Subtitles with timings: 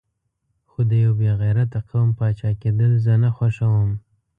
[0.69, 3.89] خو د یو بې غیرته قوم پاچا کېدل زه نه خوښوم.